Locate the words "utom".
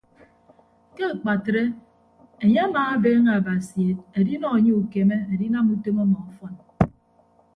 5.75-5.97